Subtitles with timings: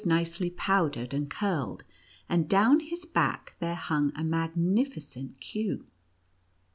[0.03, 1.83] nicely powdered and curled;
[2.27, 5.85] and down his back there hnng a magnificent queue.